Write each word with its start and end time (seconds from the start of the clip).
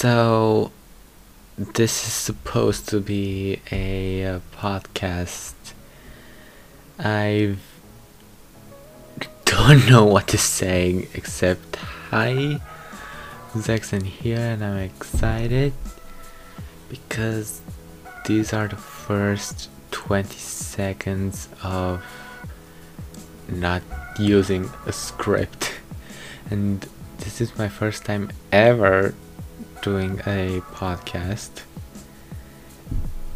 So, 0.00 0.72
this 1.58 2.06
is 2.06 2.14
supposed 2.14 2.88
to 2.88 3.00
be 3.00 3.60
a, 3.70 4.24
uh 4.24 4.40
podcast. 4.56 5.52
I 6.98 7.56
don't 9.44 9.90
know 9.90 10.06
what 10.06 10.26
to 10.28 10.38
say 10.38 11.06
except 11.12 11.76
hi, 11.76 12.60
Zaxxon 13.52 14.04
here, 14.04 14.38
and 14.38 14.64
I'm 14.64 14.78
excited 14.78 15.74
because 16.88 17.60
these 18.24 18.54
are 18.54 18.68
the 18.68 18.76
first 18.76 19.68
20 19.90 20.34
seconds 20.38 21.50
of 21.62 22.02
not 23.50 23.82
using 24.18 24.70
a 24.86 24.92
script, 24.92 25.74
and 26.50 26.88
this 27.18 27.42
is 27.42 27.58
my 27.58 27.68
first 27.68 28.06
time 28.06 28.30
ever 28.50 29.12
doing 29.82 30.20
a 30.20 30.60
podcast 30.72 31.62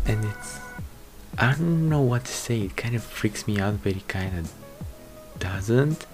and 0.07 0.25
it's 0.25 0.59
I 1.37 1.53
don't 1.55 1.89
know 1.89 2.01
what 2.01 2.27
to 2.27 2.33
say. 2.33 2.61
It 2.63 2.77
kind 2.77 2.95
of 2.95 3.03
freaks 3.03 3.49
me 3.49 3.59
out, 3.59 3.83
but 3.83 3.97
it 3.97 4.07
kind 4.07 4.39
of 4.39 4.53
doesn't. 5.41 6.07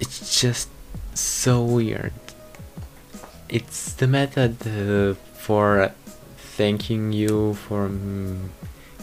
It's 0.00 0.40
just 0.40 0.70
so 1.14 1.62
weird. 1.62 2.12
It's 3.50 3.92
the 3.92 4.06
method 4.06 4.66
uh, 4.66 5.14
for 5.34 5.92
thanking 6.38 7.12
you 7.12 7.54
for 7.54 7.90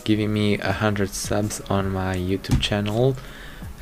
giving 0.03 0.34
me 0.34 0.57
a 0.57 0.71
hundred 0.71 1.11
subs 1.11 1.61
on 1.70 1.91
my 1.91 2.15
YouTube 2.15 2.61
channel. 2.61 3.15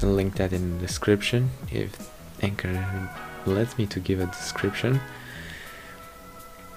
I'll 0.02 0.10
link 0.10 0.36
that 0.36 0.52
in 0.52 0.74
the 0.74 0.86
description 0.86 1.52
if 1.72 2.12
Anchor 2.42 3.10
lets 3.48 3.78
me 3.78 3.86
to 3.88 4.00
give 4.00 4.20
a 4.20 4.26
description. 4.28 5.00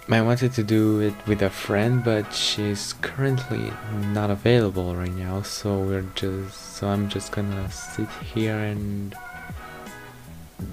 I 0.09 0.23
wanted 0.23 0.53
to 0.55 0.65
do 0.65 0.99
it 0.99 1.15
with 1.25 1.41
a 1.41 1.51
friend, 1.51 2.03
but 2.03 2.35
she's 2.35 2.95
currently 2.95 3.73
not 4.09 4.29
available 4.29 4.97
right 4.97 5.15
now, 5.15 5.43
so 5.43 5.79
we're 5.79 6.07
just 6.17 6.77
so 6.77 6.89
I'm 6.89 7.09
just 7.09 7.31
gonna 7.31 7.71
sit 7.71 8.09
here 8.35 8.59
and 8.59 9.15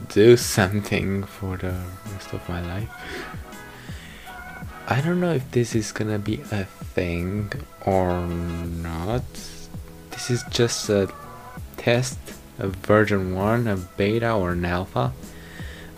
do 0.10 0.38
something 0.58 1.24
for 1.24 1.56
the 1.58 1.76
rest 2.12 2.34
of 2.34 2.50
my 2.50 2.62
life. 2.62 2.90
I 4.88 5.02
don't 5.02 5.20
know 5.20 5.34
if 5.34 5.52
this 5.52 5.76
is 5.76 5.92
gonna 5.92 6.18
be 6.18 6.42
a 6.52 6.64
thing 6.64 7.52
or 7.86 8.26
not. 8.26 9.22
This 10.10 10.32
is 10.32 10.44
just 10.50 10.90
a 10.90 11.14
test, 11.76 12.18
a 12.58 12.70
version 12.70 13.36
1, 13.36 13.68
a 13.68 13.76
beta 13.76 14.32
or 14.34 14.54
an 14.54 14.66
alpha. 14.66 15.14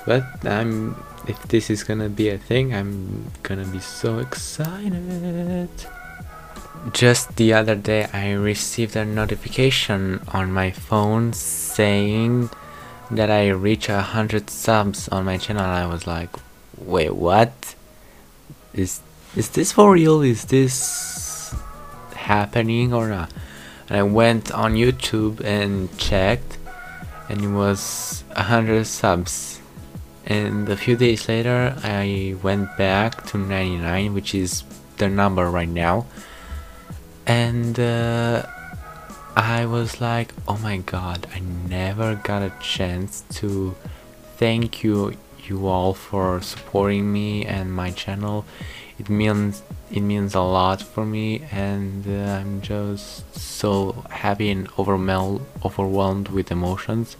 But 0.05 0.23
I'm 0.45 0.95
if 1.27 1.41
this 1.47 1.69
is 1.69 1.83
gonna 1.83 2.09
be 2.09 2.29
a 2.29 2.37
thing, 2.37 2.73
I'm 2.73 3.31
gonna 3.43 3.65
be 3.65 3.79
so 3.79 4.19
excited. 4.19 5.69
Just 6.93 7.35
the 7.35 7.53
other 7.53 7.75
day, 7.75 8.07
I 8.13 8.31
received 8.31 8.95
a 8.95 9.05
notification 9.05 10.21
on 10.29 10.51
my 10.51 10.71
phone 10.71 11.33
saying 11.33 12.49
that 13.11 13.29
I 13.29 13.49
reached 13.49 13.89
a 13.89 14.01
hundred 14.01 14.49
subs 14.49 15.09
on 15.09 15.25
my 15.25 15.37
channel. 15.37 15.65
I 15.65 15.85
was 15.85 16.07
like, 16.07 16.29
wait, 16.77 17.13
what? 17.13 17.75
Is 18.73 19.01
is 19.35 19.49
this 19.49 19.71
for 19.71 19.91
real? 19.91 20.21
Is 20.21 20.45
this 20.45 21.53
happening 22.15 22.93
or 22.93 23.07
not? 23.09 23.31
And 23.89 23.97
I 23.97 24.03
went 24.03 24.51
on 24.51 24.73
YouTube 24.73 25.41
and 25.41 25.95
checked, 25.97 26.57
and 27.27 27.43
it 27.43 27.49
was 27.49 28.23
a 28.31 28.43
hundred 28.43 28.85
subs 28.85 29.58
and 30.29 30.69
a 30.69 30.77
few 30.77 30.95
days 30.95 31.27
later 31.27 31.75
I 31.83 32.35
went 32.43 32.77
back 32.77 33.25
to 33.27 33.37
99 33.37 34.13
which 34.13 34.35
is 34.35 34.63
the 34.97 35.09
number 35.09 35.49
right 35.49 35.67
now. 35.67 36.05
And 37.25 37.79
uh, 37.79 38.45
I 39.35 39.65
was 39.65 39.99
like 39.99 40.33
oh 40.47 40.57
my 40.59 40.77
god 40.77 41.27
I 41.35 41.39
never 41.39 42.15
got 42.15 42.43
a 42.43 42.53
chance 42.61 43.23
to 43.39 43.75
thank 44.37 44.83
you 44.83 45.17
you 45.45 45.65
all 45.65 45.95
for 45.95 46.41
supporting 46.41 47.11
me 47.11 47.43
and 47.43 47.73
my 47.73 47.89
channel. 47.89 48.45
It 48.99 49.09
means 49.09 49.63
it 49.89 50.01
means 50.01 50.35
a 50.35 50.41
lot 50.41 50.83
for 50.83 51.05
me 51.05 51.41
and 51.51 52.05
uh, 52.07 52.37
I'm 52.37 52.61
just 52.61 53.35
so 53.35 54.05
happy 54.11 54.51
and 54.51 54.69
overwhelmed 54.77 55.41
overwhelmed 55.65 56.27
with 56.27 56.51
emotions 56.51 57.17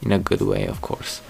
in 0.00 0.12
a 0.12 0.20
good 0.20 0.40
way 0.40 0.66
of 0.66 0.80
course 0.80 1.20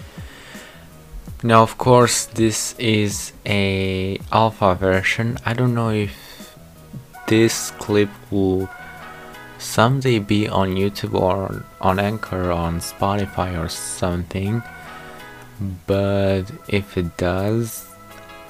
now 1.45 1.61
of 1.61 1.77
course 1.77 2.25
this 2.25 2.73
is 2.79 3.31
a 3.45 4.19
alpha 4.31 4.73
version. 4.73 5.37
I 5.45 5.53
don't 5.53 5.75
know 5.75 5.91
if 5.91 6.57
this 7.27 7.69
clip 7.77 8.09
will 8.31 8.67
someday 9.59 10.17
be 10.17 10.49
on 10.49 10.73
YouTube 10.73 11.13
or 11.13 11.63
on 11.79 11.99
Anchor 11.99 12.51
on 12.51 12.79
Spotify 12.79 13.63
or 13.63 13.69
something. 13.69 14.63
But 15.85 16.45
if 16.67 16.97
it 16.97 17.15
does, 17.17 17.87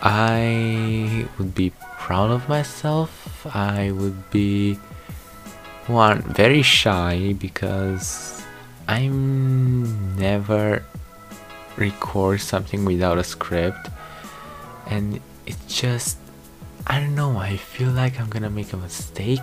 I 0.01 1.27
would 1.37 1.53
be 1.53 1.73
proud 1.99 2.31
of 2.31 2.47
myself. 2.47 3.45
I 3.53 3.91
would 3.91 4.29
be 4.31 4.75
one 5.87 6.21
very 6.21 6.61
shy 6.61 7.35
because 7.37 8.41
I'm 8.87 10.15
never 10.15 10.81
record 11.77 12.41
something 12.41 12.85
without 12.85 13.17
a 13.17 13.23
script. 13.23 13.89
And 14.87 15.21
it's 15.45 15.65
just 15.81 16.17
I 16.87 16.99
don't 16.99 17.15
know 17.15 17.37
I 17.37 17.57
feel 17.57 17.89
like 17.89 18.19
I'm 18.19 18.29
gonna 18.29 18.49
make 18.49 18.73
a 18.73 18.77
mistake. 18.77 19.39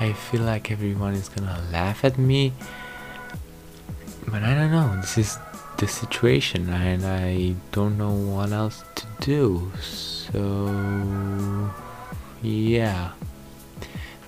I 0.00 0.12
feel 0.12 0.42
like 0.42 0.70
everyone 0.70 1.14
is 1.14 1.28
gonna 1.28 1.60
laugh 1.72 2.04
at 2.04 2.18
me. 2.18 2.52
But 4.26 4.42
I 4.42 4.54
don't 4.54 4.70
know 4.70 4.96
this 5.00 5.18
is 5.18 5.38
the 5.78 5.88
situation 5.88 6.68
and 6.68 7.04
I 7.04 7.54
don't 7.72 7.98
know 7.98 8.12
what 8.12 8.52
else 8.52 8.84
to 8.96 9.06
do. 9.20 9.72
So 9.80 11.70
yeah 12.42 13.12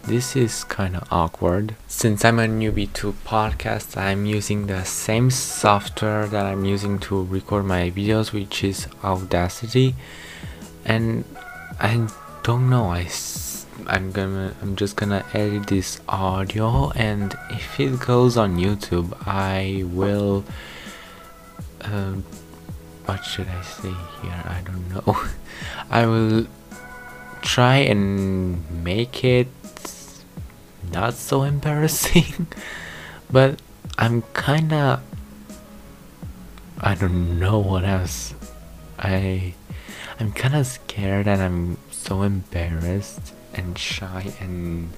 this 0.06 0.36
is 0.36 0.64
kinda 0.64 1.06
awkward. 1.10 1.74
Since 1.88 2.24
I'm 2.24 2.38
a 2.38 2.46
newbie 2.46 2.92
to 2.94 3.12
podcasts, 3.24 3.96
I'm 3.96 4.24
using 4.24 4.66
the 4.66 4.84
same 4.84 5.30
software 5.30 6.26
that 6.26 6.46
I'm 6.46 6.64
using 6.64 6.98
to 7.00 7.24
record 7.24 7.64
my 7.64 7.90
videos, 7.90 8.32
which 8.32 8.62
is 8.62 8.86
Audacity. 9.02 9.94
And 10.84 11.24
I 11.80 12.06
don't 12.44 12.70
know, 12.70 12.90
I 12.90 13.08
I'm 13.86 14.10
gonna 14.12 14.54
I'm 14.62 14.76
just 14.76 14.96
gonna 14.96 15.24
edit 15.34 15.66
this 15.68 16.00
audio 16.08 16.90
and 16.92 17.36
if 17.50 17.78
it 17.78 18.00
goes 18.00 18.36
on 18.36 18.56
YouTube 18.56 19.16
I 19.26 19.84
will 19.86 20.44
uh, 21.82 22.14
what 23.04 23.24
should 23.24 23.48
I 23.48 23.62
say 23.62 23.94
here 24.22 24.42
I 24.44 24.60
don't 24.64 24.88
know 24.88 25.16
I 25.90 26.06
will 26.06 26.46
try 27.46 27.76
and 27.76 28.58
make 28.82 29.22
it 29.22 29.46
not 30.92 31.14
so 31.14 31.44
embarrassing 31.44 32.48
but 33.30 33.62
i'm 33.98 34.22
kinda 34.34 35.00
i 36.80 36.92
don't 36.94 37.38
know 37.38 37.58
what 37.58 37.84
else. 37.84 38.34
I 38.98 39.54
i'm 40.18 40.32
kinda 40.32 40.64
scared 40.64 41.28
and 41.28 41.40
i'm 41.40 41.78
so 41.92 42.22
embarrassed 42.22 43.32
and 43.54 43.78
shy 43.78 44.32
and 44.40 44.90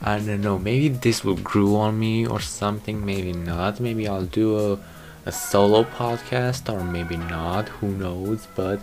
i 0.00 0.18
don't 0.18 0.40
know 0.40 0.58
maybe 0.58 0.88
this 0.88 1.22
will 1.22 1.36
grow 1.36 1.76
on 1.76 2.00
me 2.00 2.26
or 2.26 2.40
something 2.40 3.04
maybe 3.04 3.34
not. 3.34 3.80
Maybe 3.80 4.08
i'll 4.08 4.24
do 4.24 4.48
a, 4.58 4.78
a 5.26 5.32
solo 5.32 5.84
podcast 5.84 6.72
or 6.72 6.82
maybe 6.82 7.18
not 7.18 7.68
who 7.68 7.88
knows 7.88 8.48
but 8.54 8.80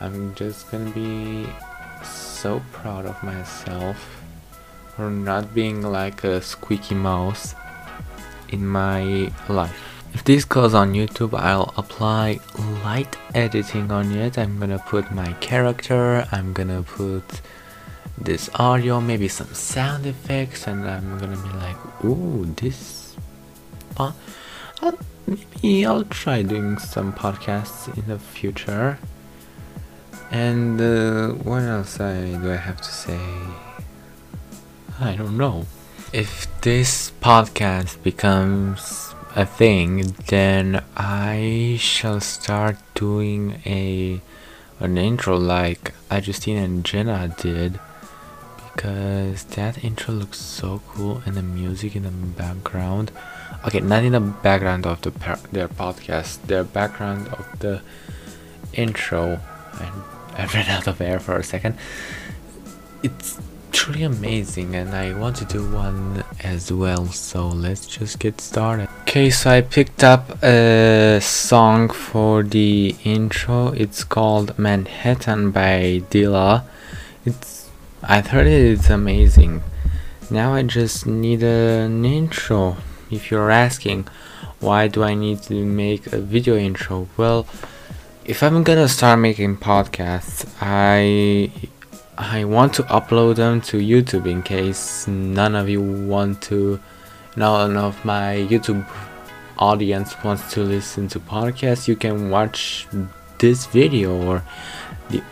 i'm 0.00 0.34
just 0.34 0.68
gonna 0.72 0.90
be 0.90 1.46
so 2.04 2.62
proud 2.72 3.06
of 3.06 3.22
myself 3.22 4.22
for 4.94 5.10
not 5.10 5.54
being 5.54 5.82
like 5.82 6.24
a 6.24 6.40
squeaky 6.40 6.94
mouse 6.94 7.54
in 8.48 8.66
my 8.66 9.32
life. 9.48 9.94
If 10.12 10.22
this 10.22 10.44
goes 10.44 10.74
on 10.74 10.92
YouTube, 10.92 11.36
I'll 11.36 11.74
apply 11.76 12.38
light 12.84 13.16
editing 13.34 13.90
on 13.90 14.12
it. 14.12 14.38
I'm 14.38 14.60
gonna 14.60 14.78
put 14.78 15.10
my 15.10 15.32
character, 15.34 16.26
I'm 16.30 16.52
gonna 16.52 16.82
put 16.82 17.40
this 18.16 18.48
audio, 18.54 19.00
maybe 19.00 19.26
some 19.26 19.52
sound 19.52 20.06
effects, 20.06 20.68
and 20.68 20.88
I'm 20.88 21.18
gonna 21.18 21.36
be 21.36 21.48
like, 21.58 22.04
ooh, 22.04 22.46
this. 22.56 23.16
Uh, 23.96 24.12
maybe 25.26 25.84
I'll 25.84 26.04
try 26.04 26.42
doing 26.42 26.78
some 26.78 27.12
podcasts 27.12 27.92
in 27.96 28.06
the 28.06 28.18
future. 28.20 28.98
And 30.30 30.80
uh, 30.80 31.28
what 31.44 31.62
else 31.62 32.00
I, 32.00 32.32
do 32.42 32.52
I 32.52 32.56
have 32.56 32.80
to 32.80 32.90
say? 32.90 33.20
I 35.00 35.16
don't 35.16 35.36
know. 35.36 35.66
If 36.12 36.46
this 36.60 37.12
podcast 37.20 38.02
becomes 38.02 39.14
a 39.34 39.44
thing, 39.44 40.14
then 40.28 40.84
I 40.96 41.76
shall 41.80 42.20
start 42.20 42.76
doing 42.94 43.60
a 43.66 44.20
an 44.80 44.98
intro 44.98 45.36
like 45.36 45.94
Justine 46.20 46.56
and 46.56 46.84
Jenna 46.84 47.34
did 47.38 47.78
because 48.74 49.44
that 49.56 49.82
intro 49.84 50.14
looks 50.14 50.38
so 50.40 50.82
cool 50.88 51.22
and 51.24 51.36
the 51.36 51.42
music 51.42 51.94
in 51.94 52.02
the 52.02 52.10
background 52.10 53.12
okay 53.66 53.80
not 53.80 54.02
in 54.02 54.12
the 54.12 54.20
background 54.20 54.84
of 54.86 55.00
the 55.02 55.10
their 55.52 55.68
podcast 55.68 56.42
their 56.42 56.64
background 56.64 57.28
of 57.28 57.46
the 57.60 57.80
intro 58.72 59.40
and 59.80 60.13
I 60.36 60.46
ran 60.46 60.68
out 60.68 60.86
of 60.86 61.00
air 61.00 61.20
for 61.20 61.36
a 61.36 61.44
second 61.44 61.76
it's 63.02 63.38
truly 63.72 64.02
amazing 64.02 64.74
and 64.76 64.90
I 64.94 65.12
want 65.12 65.36
to 65.36 65.44
do 65.44 65.70
one 65.70 66.24
as 66.42 66.72
well 66.72 67.06
so 67.06 67.48
let's 67.48 67.86
just 67.86 68.18
get 68.18 68.40
started 68.40 68.88
okay 69.02 69.30
so 69.30 69.50
I 69.50 69.60
picked 69.60 70.04
up 70.04 70.42
a 70.42 71.18
song 71.20 71.88
for 71.88 72.42
the 72.42 72.94
intro 73.04 73.68
it's 73.68 74.04
called 74.04 74.58
Manhattan 74.58 75.50
by 75.50 76.02
Dilla 76.10 76.64
it's 77.24 77.64
I've 78.06 78.26
heard 78.26 78.46
it, 78.46 78.72
it's 78.72 78.90
amazing. 78.90 79.62
Now 80.30 80.52
I 80.52 80.62
just 80.62 81.06
need 81.06 81.42
an 81.42 82.04
intro. 82.04 82.76
If 83.10 83.30
you're 83.30 83.50
asking, 83.50 84.08
why 84.60 84.88
do 84.88 85.02
I 85.02 85.14
need 85.14 85.42
to 85.44 85.64
make 85.64 86.12
a 86.12 86.18
video 86.18 86.56
intro? 86.56 87.08
Well, 87.16 87.46
if 88.24 88.42
I'm 88.42 88.62
gonna 88.62 88.88
start 88.88 89.18
making 89.18 89.58
podcasts, 89.58 90.46
I 90.60 91.50
I 92.16 92.44
want 92.44 92.72
to 92.74 92.82
upload 92.84 93.36
them 93.36 93.60
to 93.62 93.78
YouTube 93.78 94.26
in 94.26 94.42
case 94.42 95.06
none 95.06 95.54
of 95.54 95.68
you 95.68 95.82
want 95.82 96.40
to, 96.42 96.80
none 97.36 97.76
of 97.76 98.02
my 98.04 98.46
YouTube 98.48 98.86
audience 99.58 100.14
wants 100.24 100.52
to 100.54 100.62
listen 100.62 101.08
to 101.08 101.20
podcasts. 101.20 101.86
You 101.86 101.96
can 101.96 102.30
watch 102.30 102.86
this 103.38 103.66
video 103.66 104.16
or 104.26 104.42
the 105.10 105.22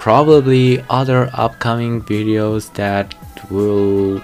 probably 0.00 0.84
other 0.90 1.30
upcoming 1.34 2.02
videos 2.02 2.72
that 2.74 3.14
will 3.50 4.20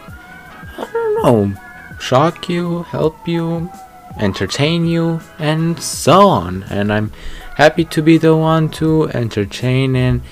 I 0.79 0.89
don't 0.93 1.23
know 1.23 1.61
shock 2.01 2.49
you, 2.49 2.83
help 2.85 3.29
you, 3.29 3.71
entertain 4.19 4.87
you, 4.87 5.21
and 5.39 5.81
so 5.81 6.27
on. 6.27 6.65
And 6.65 6.93
I'm 6.93 7.13
happy 7.61 7.85
to 7.85 8.01
be 8.01 8.17
the 8.17 8.35
one 8.35 8.71
to 8.71 9.07
entertain 9.11 9.95
and 9.95 10.23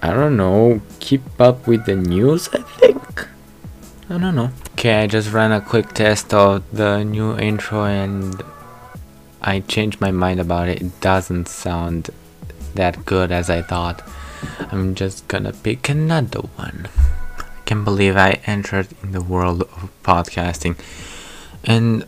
I 0.00 0.12
don't 0.12 0.36
know, 0.36 0.80
keep 1.00 1.40
up 1.40 1.66
with 1.66 1.86
the 1.86 1.96
news, 1.96 2.48
I 2.52 2.62
think. 2.78 3.26
I 4.08 4.16
don't 4.16 4.36
know. 4.36 4.52
Okay, 4.74 5.02
I 5.02 5.08
just 5.08 5.32
ran 5.32 5.50
a 5.50 5.60
quick 5.60 5.88
test 5.94 6.32
of 6.32 6.62
the 6.70 7.02
new 7.02 7.36
intro 7.36 7.82
and 7.84 8.40
I 9.42 9.58
changed 9.58 10.00
my 10.00 10.12
mind 10.12 10.38
about 10.38 10.68
it. 10.68 10.80
It 10.80 11.00
doesn't 11.00 11.48
sound 11.48 12.10
that 12.76 13.04
good 13.04 13.32
as 13.32 13.50
I 13.50 13.62
thought. 13.62 14.08
I'm 14.70 14.94
just 14.94 15.26
gonna 15.26 15.52
pick 15.52 15.88
another 15.88 16.42
one. 16.54 16.86
I 17.40 17.60
can't 17.64 17.84
believe 17.84 18.16
I 18.16 18.38
entered 18.46 18.86
in 19.02 19.10
the 19.10 19.20
world 19.20 19.62
of 19.62 19.90
podcasting. 20.04 20.78
And 21.64 22.04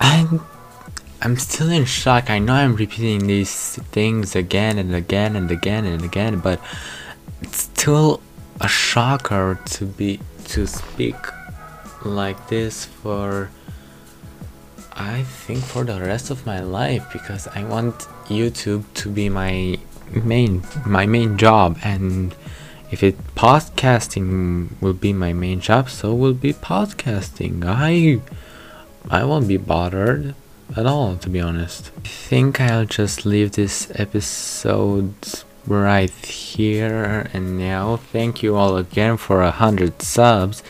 I'm 0.00 0.46
I'm 1.24 1.38
still 1.38 1.70
in 1.70 1.86
shock. 1.86 2.28
I 2.28 2.38
know 2.38 2.52
I'm 2.52 2.76
repeating 2.76 3.26
these 3.26 3.76
things 3.96 4.36
again 4.36 4.78
and 4.78 4.94
again 4.94 5.36
and 5.36 5.50
again 5.50 5.86
and 5.86 6.04
again, 6.04 6.38
but 6.40 6.60
it's 7.40 7.62
still 7.62 8.20
a 8.60 8.68
shocker 8.68 9.58
to 9.64 9.86
be 9.86 10.20
to 10.52 10.66
speak 10.66 11.16
like 12.04 12.48
this 12.48 12.84
for 12.84 13.50
I 14.92 15.22
think 15.22 15.64
for 15.64 15.82
the 15.84 15.98
rest 15.98 16.30
of 16.30 16.44
my 16.44 16.60
life 16.60 17.10
because 17.10 17.48
I 17.48 17.64
want 17.64 17.94
YouTube 18.28 18.84
to 18.94 19.08
be 19.08 19.30
my 19.30 19.78
main 20.12 20.62
my 20.84 21.06
main 21.06 21.38
job 21.38 21.78
and 21.82 22.36
if 22.90 23.02
it 23.02 23.16
podcasting 23.34 24.78
will 24.82 24.92
be 24.92 25.14
my 25.14 25.32
main 25.32 25.60
job 25.60 25.88
so 25.88 26.14
will 26.14 26.34
be 26.34 26.52
podcasting 26.52 27.64
I 27.64 28.20
I 29.10 29.24
won't 29.24 29.48
be 29.48 29.56
bothered 29.56 30.34
at 30.76 30.86
all 30.86 31.16
to 31.18 31.28
be 31.28 31.40
honest. 31.40 31.90
I 32.04 32.08
think 32.08 32.60
I'll 32.60 32.86
just 32.86 33.24
leave 33.24 33.52
this 33.52 33.90
episode 33.94 35.14
right 35.66 36.10
here 36.26 37.28
and 37.32 37.58
now 37.58 37.96
thank 37.96 38.42
you 38.42 38.56
all 38.56 38.76
again 38.76 39.16
for 39.16 39.42
a 39.42 39.50
hundred 39.50 40.02
subs. 40.02 40.62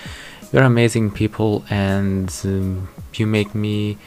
You're 0.52 0.62
amazing 0.62 1.10
people 1.10 1.64
and 1.68 2.32
um, 2.44 2.88
you 3.14 3.26
make 3.26 3.54
me 3.54 3.98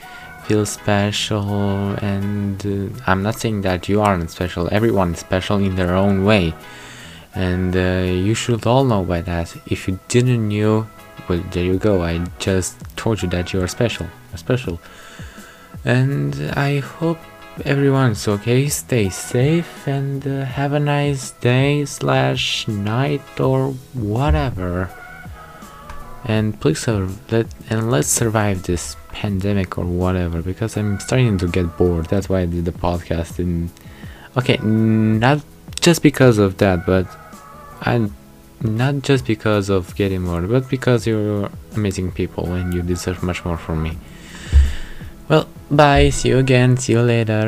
feel 0.45 0.65
special 0.65 1.89
and 2.01 2.65
uh, 2.65 3.01
i'm 3.05 3.21
not 3.21 3.35
saying 3.35 3.61
that 3.61 3.89
you 3.89 4.01
aren't 4.01 4.31
special. 4.31 4.69
Everyone 4.71 5.13
is 5.13 5.19
special 5.19 5.57
in 5.57 5.75
their 5.75 5.93
own 5.93 6.23
way. 6.23 6.53
And 7.35 7.75
uh, 7.75 8.05
you 8.25 8.33
should 8.33 8.65
all 8.65 8.85
know 8.85 9.03
by 9.03 9.21
that. 9.21 9.55
If 9.67 9.87
you 9.87 9.99
didn't 10.07 10.47
know 10.47 10.87
well 11.27 11.43
there 11.51 11.65
you 11.65 11.77
go. 11.77 12.03
I 12.03 12.25
just 12.39 12.75
told 12.95 13.21
you 13.21 13.29
that 13.29 13.51
you 13.51 13.61
are 13.61 13.67
special. 13.67 14.07
Special 14.35 14.79
and 15.85 16.35
i 16.55 16.79
hope 16.79 17.19
everyone's 17.65 18.27
okay 18.27 18.67
stay 18.67 19.09
safe 19.09 19.87
and 19.87 20.27
uh, 20.27 20.45
have 20.45 20.73
a 20.73 20.79
nice 20.79 21.31
day 21.31 21.83
slash 21.85 22.67
night 22.67 23.39
or 23.39 23.71
whatever 23.93 24.89
and 26.25 26.59
please 26.59 26.87
let 26.87 27.47
and 27.69 27.89
let's 27.89 28.09
survive 28.09 28.63
this 28.63 28.95
pandemic 29.11 29.77
or 29.77 29.85
whatever 29.85 30.41
because 30.41 30.77
I'm 30.77 30.99
starting 30.99 31.37
to 31.39 31.47
get 31.47 31.77
bored. 31.77 32.05
That's 32.07 32.29
why 32.29 32.41
I 32.41 32.45
did 32.45 32.65
the 32.65 32.71
podcast. 32.71 33.39
And 33.39 33.71
okay, 34.37 34.57
not 34.61 35.41
just 35.79 36.03
because 36.03 36.37
of 36.37 36.57
that, 36.57 36.85
but 36.85 37.07
I 37.81 38.09
not 38.61 39.01
just 39.01 39.25
because 39.25 39.69
of 39.69 39.95
getting 39.95 40.25
bored, 40.25 40.49
but 40.49 40.69
because 40.69 41.07
you're 41.07 41.49
amazing 41.75 42.11
people 42.11 42.45
and 42.53 42.73
you 42.73 42.81
deserve 42.81 43.23
much 43.23 43.43
more 43.45 43.57
from 43.57 43.83
me. 43.83 43.97
Well, 45.29 45.47
bye. 45.69 46.09
See 46.09 46.29
you 46.29 46.37
again. 46.37 46.77
See 46.77 46.93
you 46.93 47.01
later. 47.01 47.47